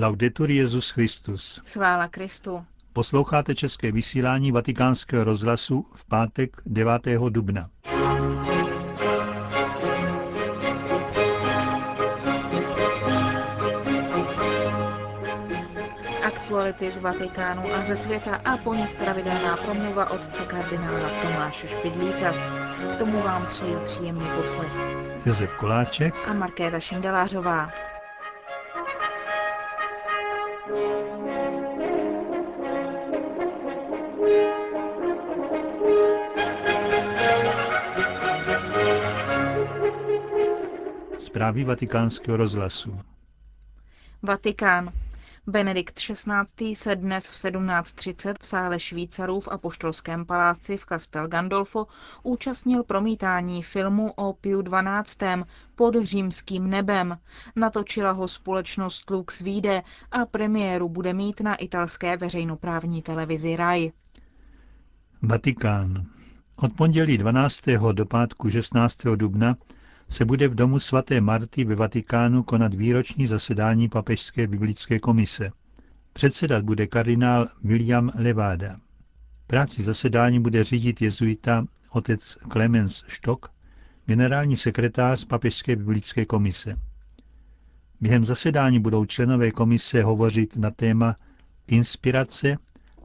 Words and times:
Laudetur 0.00 0.50
Jezus 0.50 0.90
Christus. 0.90 1.60
Chvála 1.72 2.08
Kristu. 2.08 2.64
Posloucháte 2.92 3.54
české 3.54 3.92
vysílání 3.92 4.52
Vatikánského 4.52 5.24
rozhlasu 5.24 5.86
v 5.94 6.04
pátek 6.04 6.56
9. 6.66 7.02
dubna. 7.28 7.70
Aktuality 16.24 16.90
z 16.90 16.98
Vatikánu 16.98 17.62
a 17.74 17.84
ze 17.84 17.96
světa 17.96 18.36
a 18.44 18.56
po 18.56 18.74
nich 18.74 18.94
pravidelná 18.94 19.56
promluva 19.56 20.10
otce 20.10 20.42
kardinála 20.42 21.10
Tomáše 21.22 21.68
Špidlíka. 21.68 22.32
K 22.94 22.96
tomu 22.98 23.22
vám 23.22 23.46
přeji 23.46 23.76
příjemný 23.86 24.26
poslech. 24.40 24.72
Josef 25.26 25.52
Koláček 25.52 26.14
a 26.28 26.32
Markéta 26.32 26.80
Šindelářová. 26.80 27.87
Zprávy 41.38 41.64
vatikánského 41.64 42.36
rozhlasu. 42.36 43.00
Vatikán. 44.22 44.92
Benedikt 45.46 45.94
XVI. 45.94 46.74
se 46.74 46.96
dnes 46.96 47.26
v 47.28 47.32
17.30 47.32 48.34
v 48.40 48.46
sále 48.46 48.80
Švýcarů 48.80 49.40
v 49.40 49.48
Apoštolském 49.48 50.26
paláci 50.26 50.76
v 50.76 50.84
Castel 50.86 51.28
Gandolfo 51.28 51.86
účastnil 52.22 52.82
promítání 52.82 53.62
filmu 53.62 54.12
o 54.12 54.32
Piu 54.32 54.62
XII. 54.62 55.44
pod 55.74 55.94
římským 56.02 56.70
nebem. 56.70 57.18
Natočila 57.56 58.10
ho 58.10 58.28
společnost 58.28 59.10
Lux 59.10 59.40
Vide 59.40 59.82
a 60.10 60.26
premiéru 60.26 60.88
bude 60.88 61.14
mít 61.14 61.40
na 61.40 61.54
italské 61.54 62.16
veřejnoprávní 62.16 63.02
televizi 63.02 63.56
RAI. 63.56 63.92
Vatikán. 65.22 66.06
Od 66.56 66.72
pondělí 66.72 67.18
12. 67.18 67.60
do 67.92 68.06
pátku 68.06 68.50
16. 68.50 68.98
dubna 69.16 69.56
se 70.08 70.24
bude 70.24 70.48
v 70.48 70.54
domu 70.54 70.78
svaté 70.78 71.20
Marty 71.20 71.64
ve 71.64 71.74
Vatikánu 71.74 72.42
konat 72.42 72.74
výroční 72.74 73.26
zasedání 73.26 73.88
Papežské 73.88 74.46
biblické 74.46 74.98
komise. 74.98 75.50
Předsedat 76.12 76.64
bude 76.64 76.86
kardinál 76.86 77.46
William 77.64 78.10
Levada. 78.14 78.76
Práci 79.46 79.82
zasedání 79.82 80.40
bude 80.40 80.64
řídit 80.64 81.02
jezuita 81.02 81.66
otec 81.90 82.38
Clemens 82.52 83.04
Stock, 83.08 83.46
generální 84.06 84.56
sekretář 84.56 85.24
Papežské 85.24 85.76
biblické 85.76 86.24
komise. 86.24 86.76
Během 88.00 88.24
zasedání 88.24 88.80
budou 88.80 89.04
členové 89.04 89.50
komise 89.50 90.02
hovořit 90.02 90.56
na 90.56 90.70
téma 90.70 91.16
inspirace 91.68 92.56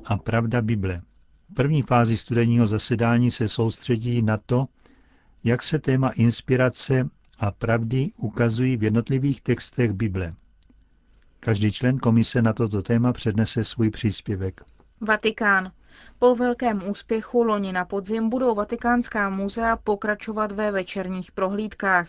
a 0.06 0.18
pravda 0.18 0.62
Bible. 0.62 1.02
V 1.50 1.54
první 1.54 1.82
fázi 1.82 2.18
studijního 2.18 2.68
zasedání 2.68 3.32
se 3.32 3.50
soustředí 3.50 4.22
na 4.22 4.38
to, 4.38 4.66
jak 5.44 5.64
se 5.64 5.80
téma 5.80 6.10
inspirace 6.10 7.10
a 7.40 7.52
pravdy 7.52 8.10
ukazují 8.18 8.78
v 8.78 8.84
jednotlivých 8.84 9.42
textech 9.42 9.92
Bible. 9.92 10.32
Každý 11.40 11.72
člen 11.72 11.98
komise 12.00 12.42
na 12.42 12.54
toto 12.54 12.82
téma 12.82 13.14
přednese 13.14 13.64
svůj 13.64 13.90
příspěvek. 13.90 14.62
Vatikán. 15.02 15.72
Po 16.20 16.36
velkém 16.36 16.90
úspěchu 16.90 17.44
loni 17.44 17.74
na 17.74 17.86
podzim 17.86 18.30
budou 18.30 18.56
Vatikánská 18.56 19.30
muzea 19.30 19.76
pokračovat 19.78 20.52
ve 20.52 20.72
večerních 20.72 21.32
prohlídkách. 21.32 22.08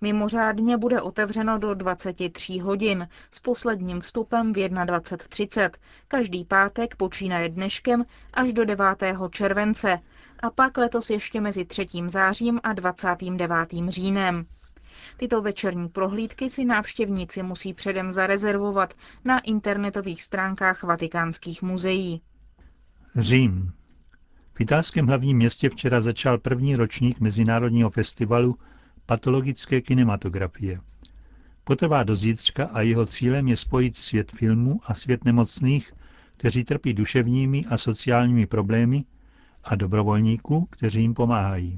Mimořádně 0.00 0.76
bude 0.76 1.02
otevřeno 1.02 1.58
do 1.58 1.74
23 1.74 2.58
hodin 2.58 3.08
s 3.30 3.40
posledním 3.40 4.00
vstupem 4.00 4.52
v 4.52 4.56
21.30. 4.56 5.70
Každý 6.08 6.44
pátek 6.44 6.96
počínaje 6.96 7.48
dneškem 7.48 8.04
až 8.34 8.52
do 8.52 8.64
9. 8.64 8.86
července 9.30 9.98
a 10.42 10.50
pak 10.50 10.76
letos 10.78 11.10
ještě 11.10 11.40
mezi 11.40 11.64
3. 11.64 11.86
zářím 12.06 12.60
a 12.62 12.72
29. 12.72 13.50
říjnem. 13.88 14.46
Tyto 15.16 15.42
večerní 15.42 15.88
prohlídky 15.88 16.50
si 16.50 16.64
návštěvníci 16.64 17.42
musí 17.42 17.74
předem 17.74 18.12
zarezervovat 18.12 18.94
na 19.24 19.38
internetových 19.38 20.22
stránkách 20.22 20.82
vatikánských 20.82 21.62
muzeí. 21.62 22.22
Řím. 23.16 23.72
V 24.54 24.60
italském 24.60 25.06
hlavním 25.06 25.36
městě 25.36 25.70
včera 25.70 26.00
začal 26.00 26.38
první 26.38 26.76
ročník 26.76 27.20
Mezinárodního 27.20 27.90
festivalu 27.90 28.56
patologické 29.06 29.80
kinematografie. 29.80 30.78
Potrvá 31.64 32.02
do 32.02 32.16
zítřka 32.16 32.64
a 32.64 32.80
jeho 32.80 33.06
cílem 33.06 33.48
je 33.48 33.56
spojit 33.56 33.96
svět 33.96 34.32
filmu 34.32 34.80
a 34.84 34.94
svět 34.94 35.24
nemocných, 35.24 35.92
kteří 36.36 36.64
trpí 36.64 36.94
duševními 36.94 37.64
a 37.64 37.78
sociálními 37.78 38.46
problémy 38.46 39.04
a 39.64 39.74
dobrovolníků, 39.74 40.66
kteří 40.70 41.00
jim 41.00 41.14
pomáhají. 41.14 41.76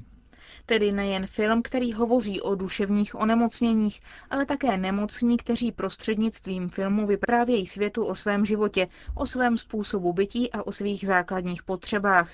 Tedy 0.66 0.92
nejen 0.92 1.26
film, 1.26 1.62
který 1.62 1.92
hovoří 1.92 2.40
o 2.40 2.54
duševních 2.54 3.14
onemocněních, 3.14 4.00
ale 4.30 4.46
také 4.46 4.76
nemocní, 4.76 5.36
kteří 5.36 5.72
prostřednictvím 5.72 6.68
filmu 6.68 7.06
vyprávějí 7.06 7.66
světu 7.66 8.04
o 8.04 8.14
svém 8.14 8.44
životě, 8.44 8.88
o 9.14 9.26
svém 9.26 9.58
způsobu 9.58 10.12
bytí 10.12 10.52
a 10.52 10.62
o 10.66 10.72
svých 10.72 11.06
základních 11.06 11.62
potřebách. 11.62 12.30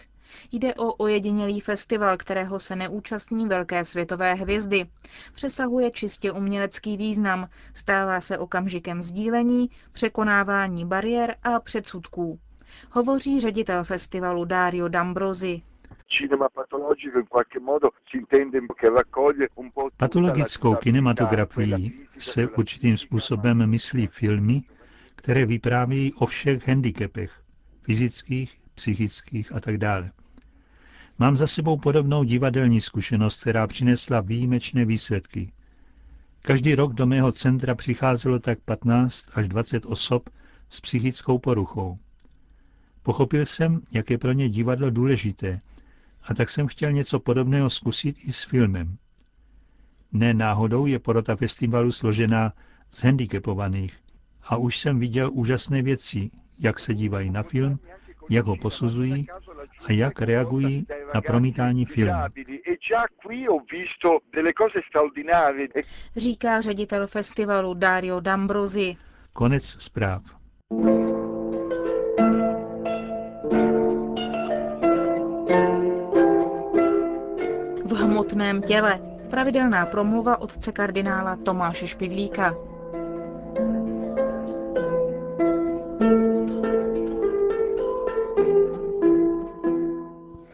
Jde 0.53 0.75
o 0.75 0.93
ojedinělý 0.93 1.61
festival, 1.61 2.17
kterého 2.17 2.59
se 2.59 2.77
neúčastní 2.77 3.47
velké 3.47 3.85
světové 3.85 4.35
hvězdy. 4.35 4.87
Přesahuje 5.35 5.91
čistě 5.91 6.33
umělecký 6.33 6.97
význam, 6.97 7.49
stává 7.75 8.21
se 8.21 8.39
okamžikem 8.39 9.03
sdílení, 9.03 9.71
překonávání 9.93 10.85
bariér 10.85 11.37
a 11.43 11.61
předsudků. 11.61 12.39
Hovoří 12.91 13.41
ředitel 13.41 13.85
festivalu 13.85 14.45
Dario 14.45 14.89
D'Ambrosi. 14.89 15.63
Patologickou 19.97 20.75
kinematografií 20.75 22.07
se 22.19 22.49
určitým 22.49 22.99
způsobem 22.99 23.67
myslí 23.67 24.07
filmy, 24.07 24.63
které 25.15 25.47
vyprávějí 25.47 26.15
o 26.15 26.27
všech 26.27 26.69
handicapech, 26.69 27.33
fyzických, 27.83 28.55
psychických 28.75 29.55
a 29.55 29.61
tak 29.61 29.79
dále. 29.79 30.11
Mám 31.19 31.37
za 31.37 31.47
sebou 31.47 31.77
podobnou 31.77 32.25
divadelní 32.25 32.81
zkušenost, 32.81 33.41
která 33.41 33.67
přinesla 33.67 34.21
výjimečné 34.21 34.85
výsledky. 34.85 35.53
Každý 36.43 36.75
rok 36.75 36.93
do 36.93 37.07
mého 37.07 37.33
centra 37.33 37.75
přicházelo 37.75 38.39
tak 38.39 38.59
15 38.61 39.27
až 39.35 39.49
20 39.49 39.87
osob 39.87 40.31
s 40.69 40.81
psychickou 40.81 41.39
poruchou. 41.39 41.97
Pochopil 43.03 43.47
jsem, 43.47 43.81
jak 43.93 44.11
je 44.11 44.19
pro 44.19 44.33
ně 44.33 44.49
divadlo 44.49 44.91
důležité 44.91 45.61
a 46.23 46.35
tak 46.35 46.51
jsem 46.51 46.67
chtěl 46.67 46.93
něco 46.93 47.21
podobného 47.21 47.71
zkusit 47.71 48.17
i 48.29 48.33
s 48.33 48.43
filmem. 48.43 48.97
Ne 50.13 50.35
náhodou 50.35 50.87
je 50.87 50.99
porota 50.99 51.37
festivalu 51.37 51.93
složená 51.93 52.53
z 52.91 53.03
handicapovaných 53.03 53.99
a 54.43 54.57
už 54.57 54.79
jsem 54.79 54.99
viděl 54.99 55.31
úžasné 55.33 55.83
věci, 55.83 56.31
jak 56.61 56.79
se 56.79 56.95
dívají 56.95 57.31
na 57.31 57.43
film, 57.43 57.79
jak 58.31 58.47
ho 58.47 58.57
posuzují 58.57 59.27
a 59.89 59.93
jak 59.93 60.23
reagují 60.23 60.87
na 61.15 61.21
promítání 61.21 61.87
filmu. 61.87 62.23
Říká 66.17 66.61
ředitel 66.61 67.07
festivalu 67.07 67.75
Dario 67.75 68.21
D'Ambrosi. 68.21 68.97
Konec 69.33 69.65
zpráv. 69.65 70.23
V 77.85 77.93
hmotném 77.93 78.63
těle. 78.63 79.01
Pravidelná 79.31 79.87
promluva 79.87 80.41
otce 80.41 80.73
kardinála 80.73 81.37
Tomáše 81.37 81.87
Špidlíka. 81.87 82.55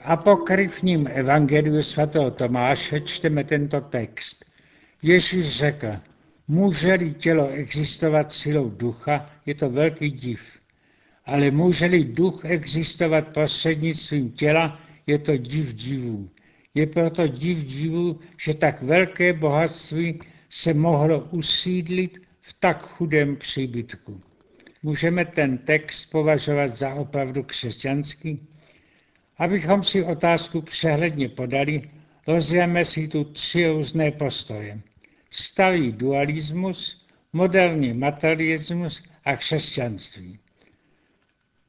apokryfním 0.06 1.06
evangeliu 1.06 1.82
svatého 1.82 2.30
Tomáše 2.30 3.00
čteme 3.00 3.44
tento 3.44 3.80
text. 3.80 4.44
Ježíš 5.02 5.56
řekl, 5.56 5.86
může-li 6.48 7.14
tělo 7.14 7.48
existovat 7.48 8.32
silou 8.32 8.70
ducha, 8.70 9.30
je 9.46 9.54
to 9.54 9.70
velký 9.70 10.10
div. 10.10 10.40
Ale 11.26 11.50
může-li 11.50 12.04
duch 12.04 12.44
existovat 12.44 13.28
prostřednictvím 13.28 14.32
těla, 14.32 14.78
je 15.06 15.18
to 15.18 15.36
div 15.36 15.74
divů. 15.74 16.30
Je 16.74 16.86
proto 16.86 17.26
div 17.26 17.58
divů, 17.64 18.20
že 18.40 18.54
tak 18.54 18.82
velké 18.82 19.32
bohatství 19.32 20.20
se 20.48 20.74
mohlo 20.74 21.20
usídlit 21.20 22.18
v 22.40 22.52
tak 22.52 22.82
chudém 22.82 23.36
příbytku. 23.36 24.20
Můžeme 24.82 25.24
ten 25.24 25.58
text 25.58 26.04
považovat 26.04 26.76
za 26.76 26.94
opravdu 26.94 27.42
křesťanský? 27.42 28.48
Abychom 29.38 29.82
si 29.82 30.02
otázku 30.02 30.62
přehledně 30.62 31.28
podali, 31.28 31.90
rozdělíme 32.26 32.84
si 32.84 33.08
tu 33.08 33.24
tři 33.24 33.68
různé 33.68 34.10
postoje. 34.10 34.80
Starý 35.30 35.92
dualismus, 35.92 37.06
moderní 37.32 37.92
materialismus 37.92 39.02
a 39.24 39.36
křesťanství. 39.36 40.38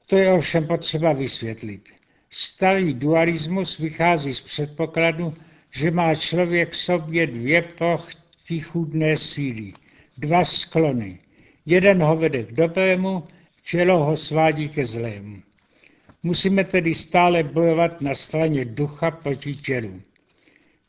To 0.07 0.17
je 0.17 0.33
ovšem 0.33 0.67
potřeba 0.67 1.13
vysvětlit. 1.13 1.89
Starý 2.29 2.93
dualismus 2.93 3.77
vychází 3.77 4.33
z 4.33 4.41
předpokladu, 4.41 5.33
že 5.71 5.91
má 5.91 6.15
člověk 6.15 6.71
v 6.71 6.77
sobě 6.77 7.27
dvě 7.27 7.61
protichudné 7.61 9.15
síly, 9.15 9.73
dva 10.17 10.45
sklony. 10.45 11.19
Jeden 11.65 12.03
ho 12.03 12.15
vede 12.15 12.43
k 12.43 12.51
dobrému, 12.51 13.23
tělo 13.71 14.03
ho 14.03 14.15
svádí 14.15 14.69
ke 14.69 14.85
zlému. 14.85 15.37
Musíme 16.23 16.63
tedy 16.63 16.95
stále 16.95 17.43
bojovat 17.43 18.01
na 18.01 18.15
straně 18.15 18.65
ducha 18.65 19.11
proti 19.11 19.55
tělu. 19.55 20.01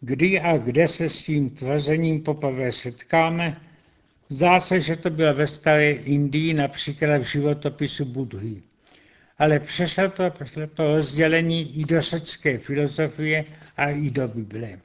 Kdy 0.01 0.41
a 0.41 0.59
kde 0.59 0.89
se 0.89 1.09
s 1.09 1.23
tím 1.23 1.51
tvrzením 1.51 2.23
poprvé 2.23 2.73
setkáme, 2.73 3.61
zdá 4.29 4.61
se, 4.61 4.81
že 4.81 4.97
to 4.97 5.11
bylo 5.11 5.35
ve 5.35 5.47
staré 5.47 5.91
Indii, 5.91 6.55
například 6.55 7.19
v 7.19 7.31
životopisu 7.31 8.05
Budhy. 8.05 8.63
Ale 9.39 9.61
přešlo 9.61 10.11
to, 10.11 10.31
přešlo 10.31 10.67
to 10.67 10.95
rozdělení 10.95 11.81
i 11.81 11.85
do 11.85 12.01
řecké 12.01 12.59
filozofie 12.59 13.45
a 13.77 13.91
i 13.91 14.11
do 14.11 14.29
Bible. 14.29 14.79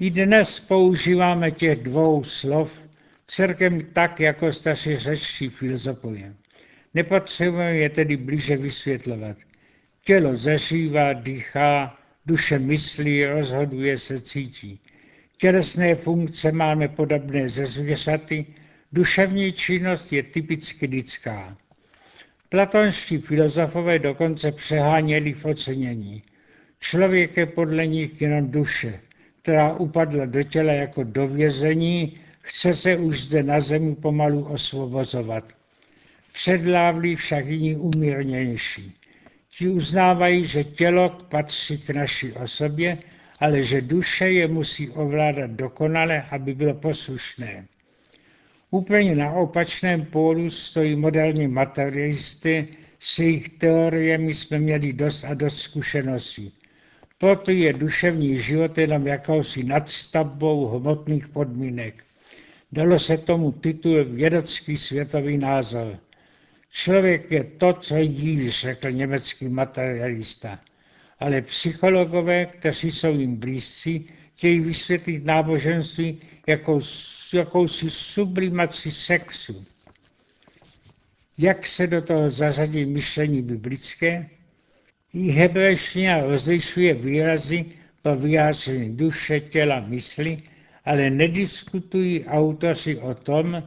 I 0.00 0.10
dnes 0.10 0.60
používáme 0.60 1.50
těch 1.50 1.82
dvou 1.82 2.24
slov 2.24 2.88
celkem 3.26 3.80
tak, 3.92 4.20
jako 4.20 4.52
starší 4.52 4.96
řečtí 4.96 5.48
filozofové. 5.48 6.34
Nepotřebujeme 6.94 7.76
je 7.76 7.90
tedy 7.90 8.16
blíže 8.16 8.56
vysvětlovat. 8.56 9.36
Tělo 10.04 10.36
zažívá, 10.36 11.12
dýchá, 11.12 11.98
duše 12.26 12.58
myslí, 12.58 13.26
rozhoduje 13.26 13.98
se, 13.98 14.20
cítí. 14.20 14.80
Tělesné 15.36 15.94
funkce 15.94 16.52
máme 16.52 16.88
podobné 16.88 17.48
ze 17.48 17.66
zvěřaty, 17.66 18.46
duševní 18.92 19.52
činnost 19.52 20.12
je 20.12 20.22
typicky 20.22 20.86
lidská. 20.86 21.56
Platonští 22.50 23.18
filozofové 23.18 23.98
dokonce 23.98 24.52
přeháněli 24.52 25.32
v 25.32 25.44
ocenění. 25.44 26.22
Člověk 26.80 27.36
je 27.36 27.46
podle 27.46 27.86
nich 27.86 28.22
jenom 28.22 28.50
duše, 28.50 29.00
která 29.42 29.72
upadla 29.72 30.26
do 30.26 30.42
těla 30.42 30.72
jako 30.72 31.04
do 31.04 31.26
vězení, 31.26 32.18
chce 32.40 32.74
se 32.74 32.96
už 32.96 33.20
zde 33.20 33.42
na 33.42 33.60
zemi 33.60 33.94
pomalu 33.94 34.44
osvobozovat. 34.44 35.52
Předlávlí 36.32 37.16
však 37.16 37.46
jiní 37.46 37.76
umírnější. 37.76 38.94
Ti 39.50 39.68
uznávají, 39.68 40.44
že 40.44 40.64
tělo 40.64 41.08
patří 41.28 41.78
k 41.78 41.90
naší 41.90 42.32
osobě, 42.32 42.98
ale 43.40 43.62
že 43.62 43.80
duše 43.80 44.30
je 44.30 44.48
musí 44.48 44.90
ovládat 44.90 45.50
dokonale, 45.50 46.22
aby 46.30 46.54
bylo 46.54 46.74
poslušné. 46.74 47.66
Úplně 48.70 49.14
na 49.14 49.32
opačném 49.32 50.04
pólu 50.04 50.50
stojí 50.50 50.96
moderní 50.96 51.48
materialisty, 51.48 52.68
s 52.98 53.18
jejich 53.18 53.48
teoriemi 53.48 54.34
jsme 54.34 54.58
měli 54.58 54.92
dost 54.92 55.24
a 55.24 55.34
dost 55.34 55.60
zkušeností. 55.60 56.52
Proto 57.18 57.50
je 57.50 57.72
duševní 57.72 58.38
život 58.38 58.78
jenom 58.78 59.06
jakousi 59.06 59.64
nadstavbou 59.64 60.66
hmotných 60.66 61.28
podmínek. 61.28 62.04
Dalo 62.72 62.98
se 62.98 63.18
tomu 63.18 63.52
titul 63.52 64.04
vědecký 64.04 64.76
světový 64.76 65.38
názor. 65.38 65.98
Člověk 66.70 67.30
je 67.30 67.44
to, 67.44 67.72
co 67.72 67.96
jí, 67.96 68.50
řekl 68.50 68.90
německý 68.90 69.48
materialista. 69.48 70.60
Ale 71.18 71.42
psychologové, 71.42 72.46
kteří 72.46 72.90
jsou 72.90 73.12
jim 73.12 73.36
blízcí, 73.36 74.08
chtějí 74.38 74.60
vysvětlit 74.60 75.24
náboženství 75.24 76.20
jako 76.46 76.78
jakousi 77.34 77.90
sublimaci 77.90 78.90
sexu. 78.90 79.64
Jak 81.38 81.66
se 81.66 81.86
do 81.86 82.02
toho 82.02 82.30
zařadí 82.30 82.84
myšlení 82.86 83.42
biblické? 83.42 84.30
I 85.12 85.30
hebrejština 85.30 86.22
rozlišuje 86.22 86.94
výrazy 86.94 87.64
pro 88.02 88.16
vyjádření 88.16 88.96
duše, 88.96 89.40
těla, 89.40 89.80
mysli, 89.80 90.42
ale 90.84 91.10
nediskutují 91.10 92.24
autoři 92.24 92.96
o 92.96 93.14
tom, 93.14 93.62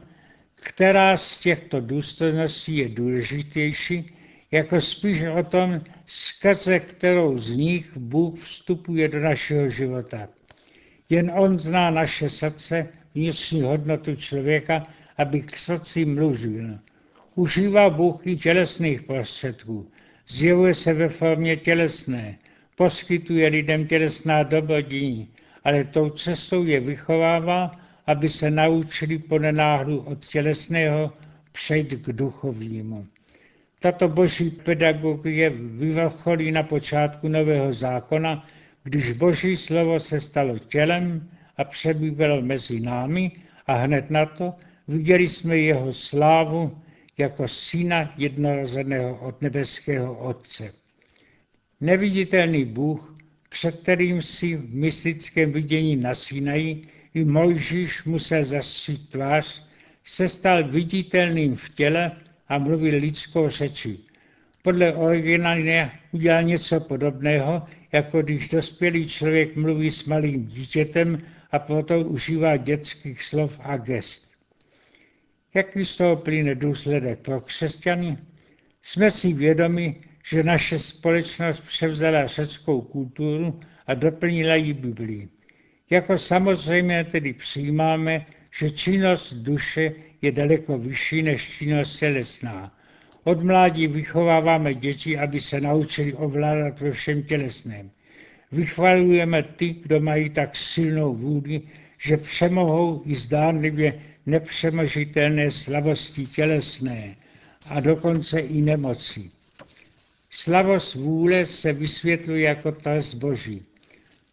která 0.54 1.16
z 1.16 1.38
těchto 1.38 1.80
důstojností 1.80 2.76
je 2.76 2.88
důležitější, 2.88 4.16
jako 4.50 4.80
spíš 4.80 5.22
o 5.22 5.42
tom, 5.42 5.80
skrze 6.06 6.80
kterou 6.80 7.38
z 7.38 7.56
nich 7.56 7.96
Bůh 7.96 8.38
vstupuje 8.38 9.08
do 9.08 9.20
našeho 9.20 9.68
života. 9.68 10.28
Jen 11.12 11.30
On 11.34 11.58
zná 11.58 11.90
naše 11.90 12.28
srdce, 12.28 12.88
vnitřní 13.14 13.62
hodnotu 13.62 14.14
člověka, 14.14 14.86
aby 15.18 15.40
k 15.40 15.56
srdci 15.56 16.04
mluvil. 16.04 16.78
Užívá 17.34 17.90
Bůh 17.90 18.26
i 18.26 18.36
tělesných 18.36 19.02
prostředků. 19.02 19.90
Zjevuje 20.28 20.74
se 20.74 20.92
ve 20.92 21.08
formě 21.08 21.56
tělesné, 21.56 22.38
poskytuje 22.76 23.48
lidem 23.48 23.86
tělesná 23.86 24.42
dobrodění, 24.42 25.28
ale 25.64 25.84
tou 25.84 26.08
cestou 26.08 26.64
je 26.64 26.80
vychovává 26.80 27.82
aby 28.06 28.28
se 28.28 28.50
naučili 28.50 29.18
po 29.18 29.38
nenáhlu 29.38 30.00
od 30.00 30.26
tělesného 30.26 31.12
přejít 31.52 31.94
k 31.94 32.12
duchovnímu. 32.12 33.06
Tato 33.80 34.08
boží 34.08 34.50
pedagogie 34.50 35.50
vyvrcholí 35.50 36.52
na 36.52 36.62
počátku 36.62 37.28
Nového 37.28 37.72
zákona, 37.72 38.46
když 38.84 39.12
boží 39.12 39.56
slovo 39.56 40.00
se 40.00 40.20
stalo 40.20 40.58
tělem 40.58 41.30
a 41.56 41.64
přebývalo 41.64 42.42
mezi 42.42 42.80
námi 42.80 43.32
a 43.66 43.74
hned 43.74 44.10
na 44.10 44.26
to 44.26 44.54
viděli 44.88 45.28
jsme 45.28 45.56
jeho 45.56 45.92
slávu 45.92 46.78
jako 47.18 47.48
syna 47.48 48.14
jednorozeného 48.16 49.18
od 49.18 49.42
nebeského 49.42 50.18
Otce. 50.18 50.72
Neviditelný 51.80 52.64
Bůh, 52.64 53.18
před 53.48 53.80
kterým 53.80 54.22
si 54.22 54.56
v 54.56 54.74
mystickém 54.74 55.52
vidění 55.52 55.96
na 55.96 56.14
Sinaji 56.14 56.82
i 57.14 57.24
Mojžíš 57.24 58.04
musel 58.04 58.44
zastřít 58.44 59.08
tvář, 59.08 59.66
se 60.04 60.28
stal 60.28 60.68
viditelným 60.68 61.54
v 61.54 61.68
těle 61.68 62.12
a 62.48 62.58
mluvil 62.58 62.98
lidskou 62.98 63.48
řečí. 63.48 64.06
Podle 64.62 64.94
originálu 64.94 65.90
udělal 66.12 66.42
něco 66.42 66.80
podobného, 66.80 67.62
jako 67.92 68.22
když 68.22 68.48
dospělý 68.48 69.08
člověk 69.08 69.56
mluví 69.56 69.90
s 69.90 70.04
malým 70.04 70.46
dítětem 70.46 71.18
a 71.50 71.58
proto 71.58 72.00
užívá 72.00 72.56
dětských 72.56 73.22
slov 73.22 73.60
a 73.62 73.76
gest. 73.76 74.32
Jaký 75.54 75.84
z 75.84 75.96
toho 75.96 76.16
plyne 76.16 76.54
důsledek 76.54 77.18
pro 77.18 77.40
křesťany? 77.40 78.16
Jsme 78.82 79.10
si 79.10 79.32
vědomi, 79.32 80.00
že 80.24 80.42
naše 80.42 80.78
společnost 80.78 81.60
převzala 81.60 82.26
řeckou 82.26 82.80
kulturu 82.80 83.60
a 83.86 83.94
doplnila 83.94 84.54
ji 84.54 84.72
Biblii. 84.72 85.28
Jako 85.90 86.18
samozřejmě 86.18 87.04
tedy 87.04 87.32
přijímáme, 87.32 88.26
že 88.58 88.70
činnost 88.70 89.32
duše 89.32 89.92
je 90.22 90.32
daleko 90.32 90.78
vyšší 90.78 91.22
než 91.22 91.48
činnost 91.48 91.98
tělesná. 91.98 92.78
Od 93.24 93.42
mládí 93.42 93.86
vychováváme 93.86 94.74
děti, 94.74 95.18
aby 95.18 95.40
se 95.40 95.60
naučili 95.60 96.14
ovládat 96.14 96.80
ve 96.80 96.90
všem 96.90 97.22
tělesném. 97.22 97.90
Vychvalujeme 98.52 99.42
ty, 99.42 99.68
kdo 99.68 100.00
mají 100.00 100.30
tak 100.30 100.56
silnou 100.56 101.14
vůli, 101.14 101.62
že 101.98 102.16
přemohou 102.16 103.02
i 103.06 103.14
zdánlivě 103.14 104.00
nepřemožitelné 104.26 105.50
slabosti 105.50 106.26
tělesné 106.26 107.16
a 107.66 107.80
dokonce 107.80 108.40
i 108.40 108.60
nemoci. 108.60 109.30
Slavost 110.30 110.94
vůle 110.94 111.44
se 111.44 111.72
vysvětluje 111.72 112.42
jako 112.42 112.72
trest 112.72 113.14
Boží. 113.14 113.62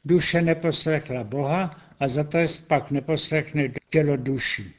Duše 0.05 0.41
neposlechla 0.41 1.24
Boha 1.24 1.81
a 2.00 2.08
za 2.08 2.24
trest 2.24 2.67
pak 2.67 2.91
neposlechne 2.91 3.69
tělo 3.89 4.17
duši. 4.17 4.72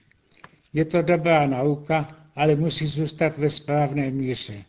Je 0.73 0.85
to 0.85 1.03
dobrá 1.03 1.47
nauka, 1.47 2.09
ale 2.41 2.57
musí 2.57 2.87
zůstat 2.87 3.39
ve 3.39 3.51
správné 3.51 4.11
míře. 4.11 4.65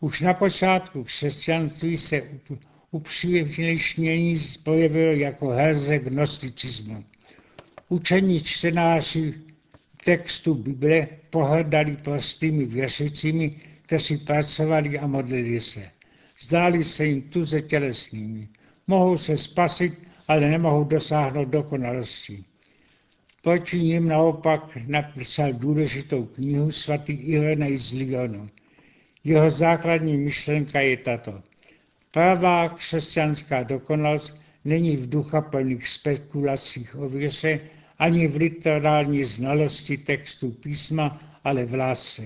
Už 0.00 0.20
na 0.20 0.34
počátku 0.34 1.04
křesťanství 1.04 1.98
se 1.98 2.22
upřímnějšnění 2.90 4.36
projevilo 4.64 5.12
jako 5.12 5.48
herze 5.48 5.98
gnosticismu. 5.98 7.04
Učení 7.88 8.40
čtenáři 8.40 9.34
textu 10.04 10.54
Bible 10.54 11.08
pohrdali 11.30 11.96
prostými 11.96 12.64
věřícími, 12.64 13.56
kteří 13.82 14.16
pracovali 14.16 14.98
a 14.98 15.06
modlili 15.06 15.60
se. 15.60 15.90
Zdáli 16.40 16.84
se 16.84 17.06
jim 17.06 17.22
tuze 17.22 17.60
tělesnými 17.60 18.48
mohou 18.86 19.16
se 19.16 19.36
spasit, 19.36 19.98
ale 20.28 20.40
nemohou 20.40 20.84
dosáhnout 20.84 21.48
dokonalosti. 21.48 22.44
Proti 23.46 23.82
ním 23.82 24.08
naopak 24.08 24.78
napsal 24.86 25.52
důležitou 25.52 26.24
knihu 26.24 26.70
svatý 26.70 27.12
Irenej 27.12 27.76
z 27.76 27.92
Lyonu. 27.92 28.48
Jeho 29.24 29.50
základní 29.50 30.16
myšlenka 30.16 30.80
je 30.80 30.96
tato. 30.96 31.42
Pravá 32.10 32.68
křesťanská 32.68 33.62
dokonalost 33.62 34.40
není 34.64 34.96
v 34.96 35.08
ducha 35.08 35.40
plných 35.40 35.88
spekulacích 35.88 36.96
o 36.96 37.08
víře, 37.08 37.60
ani 37.98 38.26
v 38.26 38.36
literální 38.36 39.24
znalosti 39.24 39.96
textu 39.96 40.50
písma, 40.50 41.20
ale 41.44 41.64
v 41.64 41.74
lásce. 41.74 42.22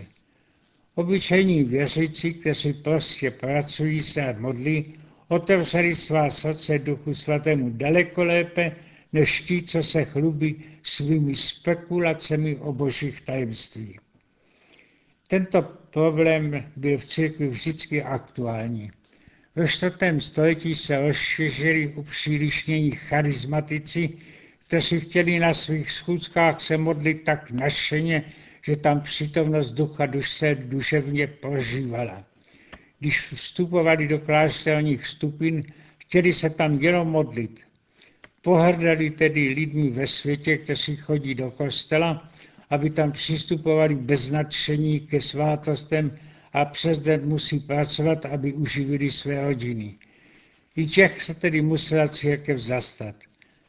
Obyčejní 0.94 1.64
věřící, 1.64 2.34
kteří 2.34 2.72
prostě 2.72 3.30
pracují 3.30 4.00
se 4.00 4.22
a 4.22 4.40
modlí, 4.40 4.94
otevřeli 5.28 5.94
svá 5.94 6.30
srdce 6.30 6.78
Duchu 6.78 7.14
Svatému 7.14 7.70
daleko 7.70 8.24
lépe, 8.24 8.72
než 9.12 9.40
ti, 9.40 9.62
co 9.62 9.82
se 9.82 10.04
chlubí 10.04 10.64
svými 10.82 11.34
spekulacemi 11.34 12.56
o 12.56 12.72
božích 12.72 13.20
tajemství. 13.20 13.98
Tento 15.28 15.62
problém 15.90 16.64
byl 16.76 16.98
v 16.98 17.06
církvi 17.06 17.48
vždycky 17.48 18.02
aktuální. 18.02 18.90
Ve 19.56 19.68
čtvrtém 19.68 20.20
století 20.20 20.74
se 20.74 21.00
rozšířili 21.00 21.88
upřílišnění 21.88 22.90
charizmatici, 22.90 24.18
kteří 24.66 25.00
chtěli 25.00 25.38
na 25.38 25.54
svých 25.54 25.90
schůzkách 25.90 26.60
se 26.60 26.76
modlit 26.76 27.24
tak 27.24 27.50
našeně, 27.50 28.24
že 28.62 28.76
tam 28.76 29.00
přítomnost 29.00 29.70
ducha 29.70 30.06
duše 30.06 30.54
duševně 30.54 31.26
prožívala. 31.26 32.24
Když 32.98 33.20
vstupovali 33.20 34.08
do 34.08 34.18
klášterních 34.18 35.06
stupin, 35.06 35.62
chtěli 35.98 36.32
se 36.32 36.50
tam 36.50 36.80
jenom 36.82 37.08
modlit. 37.08 37.69
Pohrdali 38.42 39.10
tedy 39.10 39.48
lidmi 39.48 39.90
ve 39.90 40.06
světě, 40.06 40.56
kteří 40.56 40.96
chodí 40.96 41.34
do 41.34 41.50
kostela, 41.50 42.28
aby 42.70 42.90
tam 42.90 43.12
přistupovali 43.12 43.94
bez 43.94 44.30
nadšení 44.30 45.00
ke 45.00 45.20
svátostem 45.20 46.18
a 46.52 46.64
přes 46.64 46.98
den 46.98 47.28
musí 47.28 47.60
pracovat, 47.60 48.26
aby 48.26 48.52
uživili 48.52 49.10
své 49.10 49.44
rodiny. 49.44 49.94
I 50.76 50.86
těch 50.86 51.22
se 51.22 51.34
tedy 51.34 51.62
musela 51.62 52.08
církev 52.08 52.58
zastat. 52.58 53.16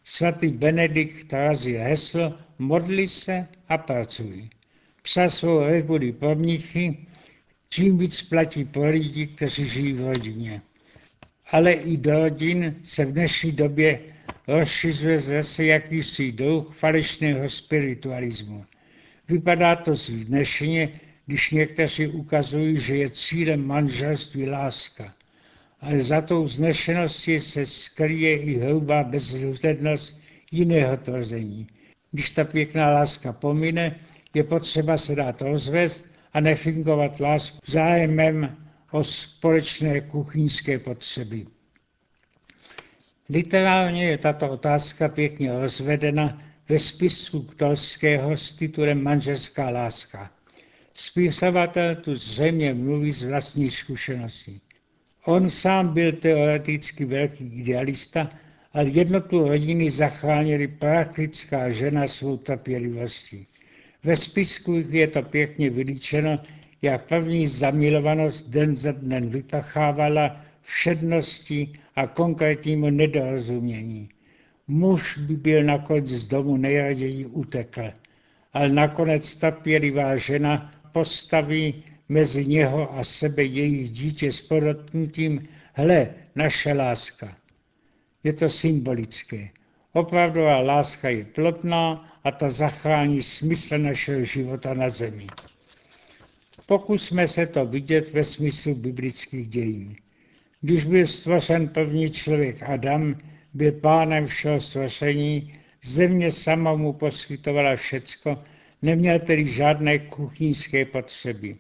Svatý 0.04 0.48
Benedikt 0.48 1.34
razí 1.34 1.74
heslo 1.74 2.38
modli 2.60 3.08
se 3.08 3.48
a 3.70 3.78
pracuj. 3.78 4.50
Psal 5.02 5.30
svou 5.30 5.60
reguli 5.64 6.12
pro 6.12 6.36
mnichy, 6.36 6.98
čím 7.70 7.98
víc 7.98 8.22
platí 8.22 8.66
pro 8.66 8.90
lidi, 8.90 9.28
kteří 9.28 9.66
žijí 9.66 9.94
v 9.94 10.02
rodině. 10.02 10.62
Ale 11.52 11.74
i 11.74 11.98
do 11.98 12.12
rodin 12.12 12.76
se 12.84 13.06
v 13.06 13.14
dnešní 13.14 13.52
době 13.52 14.00
rozšiřuje 14.52 15.20
zase 15.20 15.66
jakýsi 15.66 16.32
druh 16.32 16.76
falešného 16.76 17.50
spiritualismu. 17.50 18.66
Vypadá 19.28 19.76
to 19.76 19.96
zvnešeně, 19.96 20.90
když 21.26 21.52
někteří 21.52 22.08
ukazují, 22.08 22.78
že 22.78 22.96
je 22.96 23.10
cílem 23.10 23.68
manželství 23.68 24.50
láska. 24.50 25.14
Ale 25.82 26.04
za 26.04 26.22
tou 26.22 26.44
vznešeností 26.44 27.40
se 27.40 27.66
skryje 27.66 28.38
i 28.38 28.60
hrubá 28.60 29.04
bezhlednost 29.04 30.18
jiného 30.52 30.98
tvrzení. 30.98 31.68
Když 32.12 32.30
ta 32.30 32.44
pěkná 32.44 32.90
láska 32.90 33.34
pomine, 33.34 34.00
je 34.34 34.44
potřeba 34.44 34.98
se 34.98 35.16
dát 35.16 35.42
rozvést 35.42 36.06
a 36.34 36.40
nefingovat 36.40 37.20
lásku 37.20 37.58
zájemem 37.68 38.58
o 38.92 39.04
společné 39.04 40.02
kuchyňské 40.02 40.80
potřeby. 40.80 41.46
Literárně 43.34 44.06
je 44.06 44.18
tato 44.18 44.50
otázka 44.50 45.08
pěkně 45.08 45.60
rozvedena 45.60 46.42
ve 46.70 46.80
spisku 46.80 47.42
Ktolského 47.42 48.38
s 48.38 48.52
titulem 48.52 49.04
Manželská 49.04 49.70
láska. 49.70 50.32
Spisovatel 50.94 51.96
tu 51.96 52.16
zřejmě 52.16 52.74
mluví 52.74 53.12
z 53.12 53.24
vlastní 53.24 53.70
zkušenosti. 53.70 54.60
On 55.26 55.50
sám 55.50 55.94
byl 55.94 56.12
teoreticky 56.12 57.06
velký 57.06 57.44
idealista, 57.46 58.30
ale 58.74 58.90
jednotu 58.90 59.48
rodiny 59.48 59.90
zachránili 59.90 60.68
praktická 60.68 61.70
žena 61.70 62.08
svou 62.08 62.38
trpělivostí. 62.38 63.48
Ve 64.04 64.16
spisku 64.16 64.84
je 64.90 65.08
to 65.08 65.22
pěkně 65.22 65.70
vylíčeno, 65.70 66.40
jak 66.82 67.08
první 67.08 67.48
zamilovanost 67.48 68.50
den 68.50 68.76
za 68.76 68.92
dnem 68.92 69.30
vypachávala 69.30 70.51
všednosti 70.62 71.74
a 71.96 72.08
konkrétnímu 72.08 72.90
nedorozumění. 72.90 74.10
Muž 74.68 75.18
by 75.18 75.36
byl 75.36 75.64
nakonec 75.64 76.08
z 76.08 76.28
domu 76.28 76.58
nejraději 76.58 77.26
utekl, 77.26 77.92
ale 78.54 78.70
nakonec 78.70 79.36
trpělivá 79.36 80.16
žena 80.16 80.74
postaví 80.92 81.84
mezi 82.10 82.46
něho 82.46 82.98
a 82.98 83.04
sebe 83.04 83.44
jejich 83.44 83.90
dítě 83.90 84.32
s 84.32 84.42
podotknutím, 84.42 85.48
hle, 85.74 86.10
naše 86.36 86.74
láska. 86.74 87.38
Je 88.24 88.34
to 88.34 88.50
symbolické. 88.50 89.50
Opravdová 89.94 90.60
láska 90.60 91.10
je 91.10 91.26
plotná 91.26 92.12
a 92.24 92.32
ta 92.32 92.50
zachrání 92.50 93.22
smysl 93.22 93.78
našeho 93.78 94.24
života 94.24 94.74
na 94.74 94.90
zemi. 94.90 95.28
Pokusme 96.66 97.28
se 97.28 97.48
to 97.48 97.66
vidět 97.66 98.14
ve 98.14 98.24
smyslu 98.24 98.76
biblických 98.76 99.48
dějin. 99.48 99.96
Když 100.64 100.84
byl 100.84 101.06
stvořen 101.06 101.68
první 101.68 102.10
člověk 102.10 102.64
Adam, 102.64 103.16
byl 103.54 103.72
pánem 103.72 104.26
všeho 104.26 104.60
stvoření, 104.60 105.54
země 105.84 106.32
sama 106.32 106.76
mu 106.76 106.94
poskytovala 106.94 107.76
všecko, 107.76 108.44
neměl 108.82 109.20
tedy 109.20 109.48
žádné 109.48 110.00
kuchyňské 110.00 110.86
potřeby. 110.86 111.52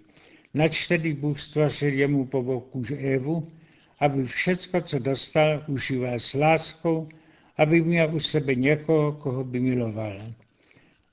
Nač 0.54 0.88
tedy 0.88 1.14
Bůh 1.14 1.40
stvořil 1.40 1.94
jemu 1.94 2.26
po 2.26 2.44
boku 2.44 2.84
Evu, 2.98 3.52
aby 4.00 4.26
všecko, 4.26 4.82
co 4.82 5.00
dostal, 5.00 5.64
užíval 5.68 6.20
s 6.20 6.34
láskou, 6.34 7.10
aby 7.58 7.82
měl 7.82 8.16
u 8.16 8.20
sebe 8.20 8.56
někoho, 8.56 9.12
koho 9.12 9.44
by 9.44 9.60
miloval. 9.60 10.22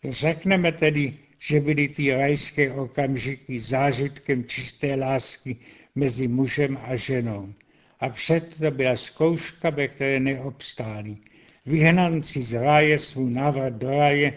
Řekneme 0.08 0.72
tedy, 0.72 1.14
že 1.38 1.60
byly 1.60 1.88
ty 1.88 2.12
rajské 2.12 2.72
okamžiky 2.72 3.60
zážitkem 3.60 4.44
čisté 4.44 4.94
lásky 4.94 5.56
mezi 5.94 6.28
mužem 6.28 6.78
a 6.82 6.96
ženou. 6.96 7.52
A 8.00 8.08
před 8.08 8.56
to 8.58 8.70
byla 8.70 8.96
zkouška, 8.96 9.70
ve 9.70 9.88
které 9.88 10.20
neobstáli. 10.20 11.16
Vyhnanci 11.66 12.42
z 12.42 12.54
ráje 12.54 12.98
svůj 12.98 13.30
návrat 13.30 13.72
do 13.72 13.90
ráje 13.90 14.32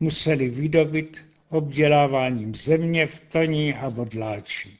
museli 0.00 0.48
vydobit 0.48 1.22
obděláváním 1.48 2.54
země 2.54 3.06
v 3.06 3.20
toní 3.20 3.74
a 3.74 3.90
bodláči. 3.90 4.70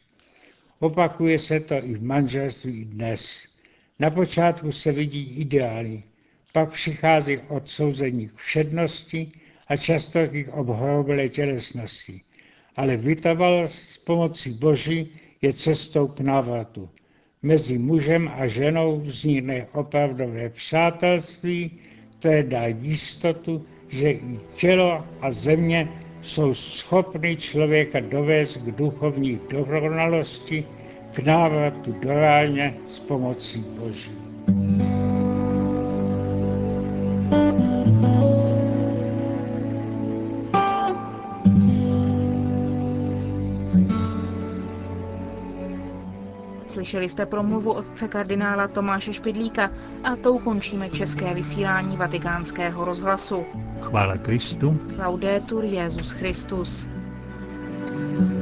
Opakuje 0.78 1.38
se 1.38 1.60
to 1.60 1.74
i 1.74 1.94
v 1.94 2.02
manželství 2.02 2.80
i 2.80 2.84
dnes. 2.84 3.48
Na 3.98 4.10
počátku 4.10 4.72
se 4.72 4.92
vidí 4.92 5.22
ideály, 5.36 6.02
pak 6.52 6.72
přichází 6.72 7.38
odsouzení 7.38 8.28
k 8.28 8.36
všednosti 8.36 9.32
a 9.68 9.76
často 9.76 10.26
k 10.26 10.48
obhroblé 10.52 11.28
tělesnosti. 11.28 12.20
Ale 12.76 12.96
vytrvalost 12.96 13.74
s 13.74 13.98
pomocí 13.98 14.50
Boží 14.50 15.08
je 15.42 15.52
cestou 15.52 16.08
k 16.08 16.20
návratu. 16.20 16.90
Mezi 17.44 17.78
mužem 17.78 18.30
a 18.40 18.46
ženou 18.46 19.00
vznikne 19.00 19.66
opravdové 19.72 20.48
přátelství, 20.48 21.70
které 22.18 22.42
dá 22.42 22.66
jistotu, 22.66 23.66
že 23.88 24.10
i 24.12 24.38
tělo 24.56 25.04
a 25.20 25.32
země 25.32 25.88
jsou 26.22 26.54
schopny 26.54 27.36
člověka 27.36 28.00
dovést 28.00 28.56
k 28.56 28.72
duchovní 28.72 29.40
dokonalosti, 29.50 30.64
k 31.12 31.18
návratu 31.18 31.92
do 31.92 32.08
ráně 32.08 32.74
s 32.86 32.98
pomocí 32.98 33.60
Boží. 33.60 34.23
Slyšeli 46.84 47.08
jste 47.08 47.26
promluvu 47.26 47.72
otce 47.72 48.08
kardinála 48.08 48.68
Tomáše 48.68 49.12
Špidlíka 49.12 49.70
a 50.04 50.16
tou 50.16 50.38
končíme 50.38 50.90
české 50.90 51.34
vysílání 51.34 51.96
vatikánského 51.96 52.84
rozhlasu. 52.84 53.44
Chvála 53.80 54.16
Kristu. 54.16 54.78
Laudetur 54.98 55.64
Jezus 55.64 56.12
Christus. 56.12 56.88
thank 57.86 58.20
you 58.20 58.33